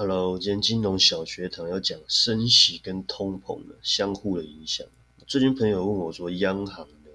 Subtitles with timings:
[0.00, 4.86] Hello，今天金融小学堂要讲升息跟通膨的相互的影响。
[5.26, 7.10] 最近朋友问我说，央行呢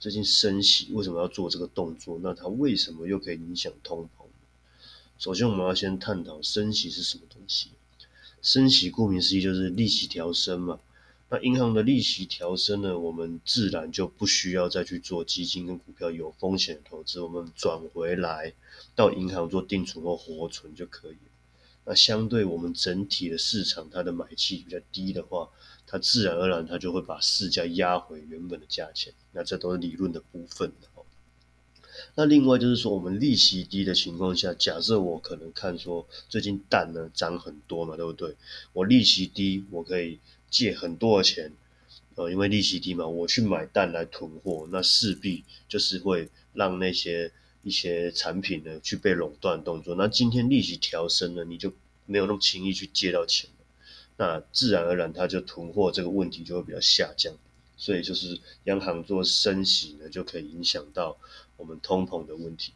[0.00, 2.18] 最近升息为什么要做这个动作？
[2.20, 4.24] 那它为什么又可以影响通膨？
[5.20, 7.70] 首先，我们要先探讨升息是什么东西。
[8.42, 10.80] 升息顾名思义就是利息调升嘛。
[11.28, 18.52] 那银行的利息调升呢，我们自然就不需要再去做基金跟股票有风险的投资，我们转回来
[18.96, 21.35] 到银行做定存或活存就可以了。
[21.86, 25.48] 那相对我们整体的市场，它的买气比较低的话，
[25.86, 29.14] 它自然而然它就会把市价压回原本的价钱。
[29.32, 30.70] 那这都是理论的部分。
[32.14, 38.36] 那另外就是说，我们利息低的情况下，假设我可能看说最近蛋呢涨很多嘛，对不对？
[38.74, 40.18] 我利息低，我可以。
[40.48, 41.52] 借很多的钱，
[42.14, 47.32] 呃，因为利息低嘛，我去买蛋来囤货，那势必就是会让那些
[47.66, 49.96] 一些产品呢去被垄断动作。
[49.96, 51.72] 那今天利息调升了，你就
[52.06, 53.50] 没有那么轻易去借到钱，
[54.16, 57.34] 那自然而然它就囤货这个问题就会比较下降。
[57.76, 61.18] 所以就是央行做升息呢，就可以影响到
[61.56, 62.72] 我们通膨的问题。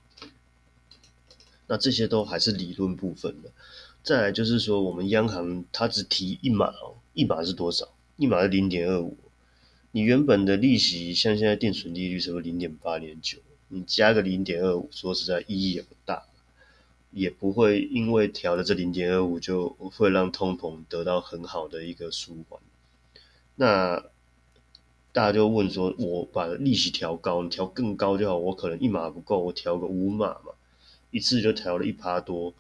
[1.68, 3.52] 那这些都还是理论部分的。
[4.02, 6.96] 再来就是说，我们央行它只提一码哦。
[7.14, 7.94] 一码是多少？
[8.16, 9.16] 一码是零点二五。
[9.92, 13.38] 你原本的利息，像现在定存利率是不是零点八、点九？
[13.72, 16.24] 你加个零点二五，说实在意义也不大，
[17.12, 22.60] 也不会因为调了这零点二五，就会让通膨得到很好的一个舒缓。
[23.54, 24.04] 那
[25.12, 28.36] 大家就问说，我把利息调高，你调更高就好。
[28.36, 30.52] 我可能一码不够，我调个五码嘛，
[31.10, 32.52] 一次就调了一趴多，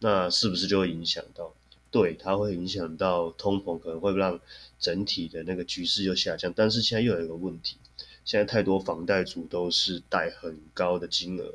[0.00, 1.52] 那是不是就会影响到？
[1.90, 4.40] 对，它会影响到通膨，可能会让
[4.78, 6.52] 整体的那个局势又下降。
[6.56, 7.76] 但是现在又有一个问题，
[8.24, 11.54] 现在太多房贷族都是贷很高的金额，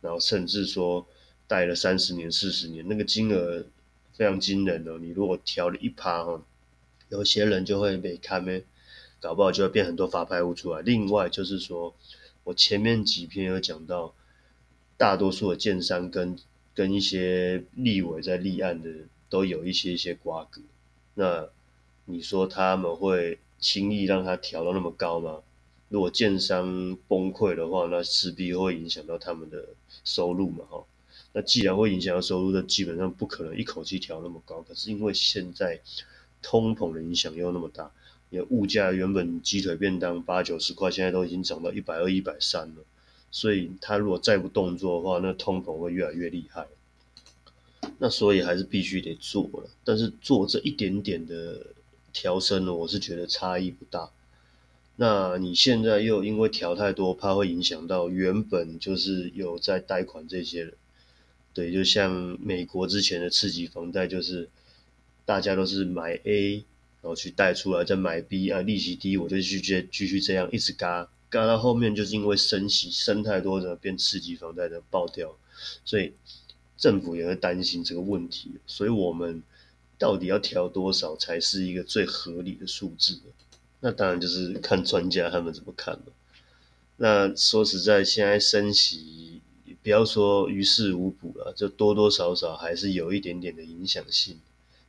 [0.00, 1.06] 然后甚至说
[1.46, 3.64] 贷了三十年、四十年，那个金额
[4.14, 4.98] 非常惊人哦。
[4.98, 6.42] 你如果调了一趴哈，
[7.08, 8.64] 有些人就会被看没，
[9.20, 10.82] 搞不好就会变很多法拍屋出来。
[10.82, 11.94] 另外就是说，
[12.44, 14.14] 我前面几篇有讲到，
[14.96, 16.36] 大多数的建商跟
[16.74, 18.90] 跟一些立委在立案的。
[19.30, 20.60] 都有一些一些瓜葛，
[21.14, 21.48] 那
[22.06, 25.38] 你说他们会轻易让他调到那么高吗？
[25.90, 29.70] 如果建商崩溃的话，那势必会影响到他们的
[30.04, 30.84] 收入嘛，哈。
[31.32, 34.62] 那既然会影响到收入，那基本上不可能一口气调那么高。
[34.62, 35.80] 可是因为现在
[36.40, 37.90] 通膨的影响又那么大，
[38.30, 42.84] 也物价原本鸡腿便当八九十块，现在都已经涨到一百二、一百三了，
[43.32, 46.68] 所以他如果再不动作的话，那通膨会越来越厉害。
[47.98, 51.66] 那所以还是必须得做了，但是做这一点点的
[52.12, 54.10] 调升呢，我是觉得差异不大。
[55.00, 60.74] 那你现在又因为调太多，怕会影响到原本就是有在贷款这些人。
[61.54, 64.50] 对，就像美国之前的刺激房贷，就是
[65.24, 66.56] 大家都是买 A，
[67.00, 75.34] 然后去贷出来再买 B 啊，利息低，我就继续继续这样一直嘎嘎到后面，就是因为升息升太多的变刺激房贷的爆掉，
[75.84, 76.12] 所以。
[76.76, 79.42] 政府也会担心这个问题，所以我们
[79.98, 83.20] 到底要调多少才是一个最合理的数字？
[83.80, 86.12] 那当然就是看专家他们怎么看了。
[86.96, 89.40] 那说实在，现在升息，
[89.82, 94.38] 不要说于事无补了，就多多少少还是有一点点的影响性。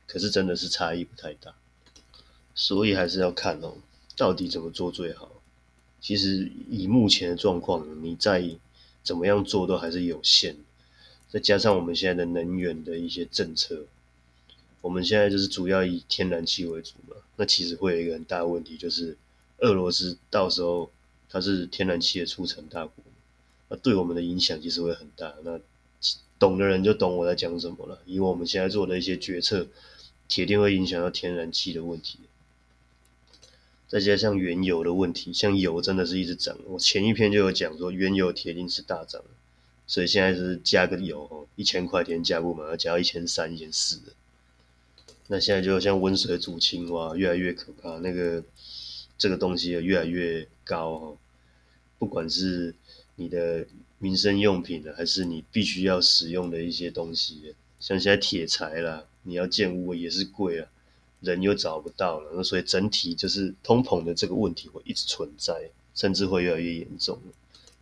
[0.06, 1.54] 可是真的是差异不太大，
[2.54, 3.76] 所以还是要看哦，
[4.14, 5.40] 到底怎么做最好。
[6.02, 8.44] 其实以目前的状况，你再
[9.02, 10.56] 怎么样做都还是有限。
[11.30, 13.86] 再加上我们现在的能源的一些政策，
[14.82, 17.16] 我们现在就是主要以天然气为主嘛。
[17.36, 19.16] 那其实会有一个很大的问题，就是
[19.58, 20.90] 俄罗斯到时候
[21.30, 22.92] 它是天然气的出产大国，
[23.70, 25.32] 那对我们的影响其实会很大。
[25.42, 25.58] 那
[26.38, 27.98] 懂的人就懂我在讲什么了。
[28.04, 29.68] 以我们现在做的一些决策，
[30.28, 32.18] 铁定会影响到天然气的问题。
[33.88, 36.58] 再加上原油的问题，像油真的是一直涨。
[36.66, 39.22] 我前一篇就有讲说，原油铁定是大涨。
[39.86, 44.12] 所以现在是加个油哦，一千块钱加不满，要加到一千三、一千四的。
[45.28, 47.98] 那现在就像温水煮青蛙，越来越可怕。
[47.98, 48.42] 那个
[49.16, 51.16] 这个东西也越来越高哦，
[51.98, 52.74] 不管是
[53.16, 53.66] 你的
[53.98, 60.68] 民生用品的，还是你必须要使用的一些东西，像现在铁材啦，你要建屋也是贵啊，
[61.20, 67.18] 人又找不到了，那所以整体就是通膨的这个问题会一直存在，甚至会越来越严重。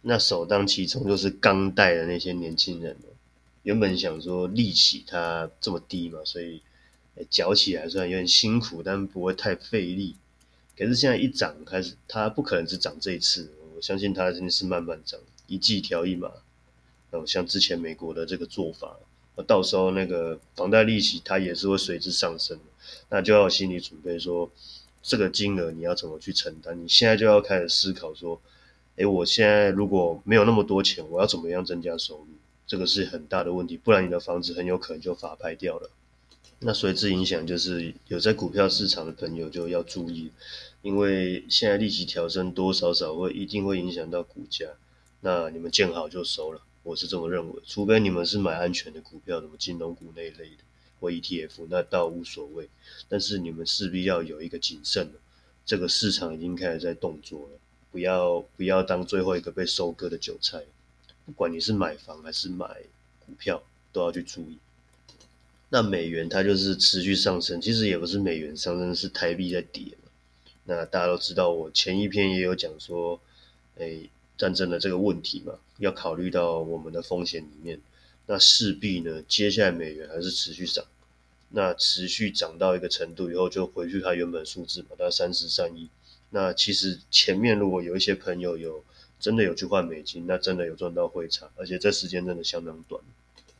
[0.02, 2.96] 那首当其冲就是刚贷的那些年轻人
[3.62, 6.62] 原本想说利息它这么低嘛，所以
[7.28, 10.16] 缴起来虽然有点辛苦，但不会太费力。
[10.76, 16.30] 可是现在一涨开始，它不可能只涨这一次，我相信它真的是慢慢涨，一季调一码。
[17.10, 18.96] 然后像之前美国的这个做法，
[19.46, 22.58] 到时候那个房贷利息它也是会随之上升
[23.08, 24.50] 那就要心理准备说
[25.02, 26.82] 这个金额你要怎么去承担？
[26.82, 28.40] 你现在就要开始思考说，
[28.96, 32.26] 哎，我现在如果没有那么多钱，我要怎么样增加收入？
[32.66, 35.90] 这个是很大的问题，不然你的房子很有可能就法拍掉了。
[36.62, 40.30] 那随之影响就是有在股票市场的朋友就要注意，
[40.82, 44.66] 因为现在利息调升多少少会一定会影响到股价。
[45.22, 47.62] 那你们见好就收了，我是这么认为。
[47.64, 50.62] 除非你们是买安全的股票，什么金融股那一类的
[51.00, 52.68] 或 ETF，那倒无所谓。
[53.08, 55.20] 但是你们势必要有一个谨慎了，
[55.64, 57.58] 这个市场已经开始在动作了，
[57.90, 60.62] 不要不要当最后一个被收割的韭菜。
[61.24, 62.82] 不管你是买房还是买
[63.18, 63.62] 股票，
[63.92, 64.58] 都要去注意。
[65.72, 70.10] 那美元它就是持续上升，其实也不是美元上升，是台币在跌嘛。
[70.64, 73.20] 那大家都知道，我前一篇也有讲说，
[73.78, 74.00] 哎，
[74.36, 77.80] 战争的这个问题嘛，要考虑到我们的风险里面。
[78.26, 80.84] 那势必呢，接下来美元还是持续涨。
[81.50, 85.88] 那持续涨到一个程度以后，就回去它原本数字嘛，大概三十三亿。
[86.30, 88.82] 那其实前面如果有一些朋友有
[89.20, 93.00] 真的有去换美金，那真的有赚到汇差，而且这时间真的相当短。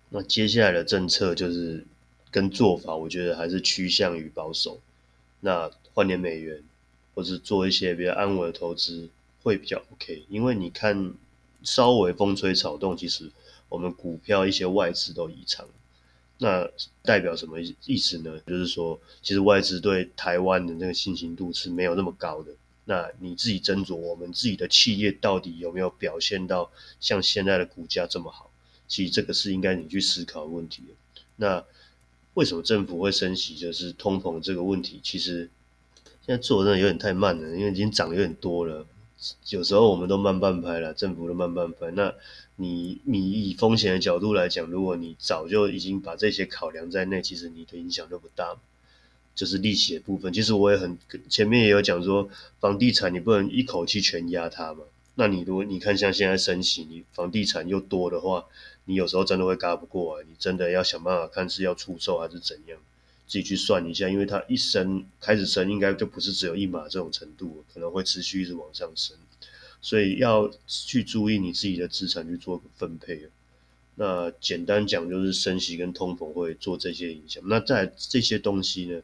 [0.09, 1.87] 那接下来的政策就是。
[2.31, 4.81] 跟做法，我觉得还是趋向于保守。
[5.41, 6.63] 那换点美元，
[7.15, 9.09] 或者做一些比较安稳的投资，
[9.43, 10.25] 会比较 OK。
[10.29, 11.15] 因为你看，
[11.63, 13.31] 稍微风吹草动，其实
[13.69, 15.67] 我们股票一些外资都移场。
[16.39, 16.71] 那
[17.03, 18.41] 代表什么意思呢？
[18.47, 22.53] 就是说，其实外资对台湾的那个信心度是没有那么高的。
[22.85, 28.51] 那你自己斟酌，我们自己的企业到底有没有表现到像现在的股价这么好？
[28.89, 30.83] 其实这个是应该你去思考的问题。
[31.37, 31.65] 那
[32.41, 33.55] 为什么政府会升息？
[33.55, 35.51] 就是通膨这个问题，其实
[36.25, 38.87] 现在做的有点太慢了，因为已经涨有点多了。
[39.51, 41.91] 有时候我们都慢半拍了，政府都慢半拍。
[41.91, 42.15] 那
[42.57, 48.57] 你你以风险的角度来讲，如果你早就已经把这些考量在内，其实你的影响就不大。
[49.35, 50.97] 就是利息的部分，其实我也很
[51.29, 54.85] 前面也有讲说，房地产你不能一口气全压它嘛。
[55.15, 58.47] 那你如果你看像现在升息，你房地产又多的话。
[58.87, 62.77] 你有时候真的会嘎不过来，你真的要想办法看是要出售还是怎样，
[63.29, 69.17] 自己去算一下，因为它一升开始升，应该就不是只有一码这种程度，可能会持续一直往上升，
[69.81, 73.29] 所以要去注意你自己的资产去做分配。
[73.95, 79.03] 那简单讲就是升息跟通膨会做这些影响，那在这些东西呢？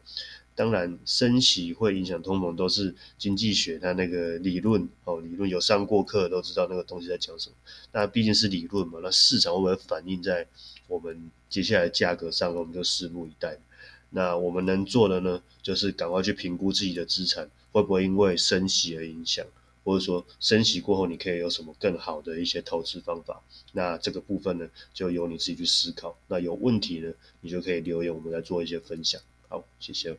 [0.57, 7.55] 当然，升息会影响通膨，都是经济学它那个理论哦，理论有上过课都知道那个东西在讲什么。
[7.93, 10.49] 那毕竟是理论嘛，那市场会不会反映在
[10.89, 13.59] 我们接下来价格上，我们就拭目以待。
[14.09, 19.45] 那我们能做的呢，就是赶快去评估自己的资产会不会因为升息而影响，
[19.85, 23.43] 或者说升息过后你可以有什么更好的一些投资方法。
[23.73, 26.19] 那这个部分呢，就由你自己去思考。
[26.29, 27.13] 那有问题呢，
[27.43, 29.21] 你就可以留言，我们来做一些分享。
[29.49, 30.17] 好，谢谢。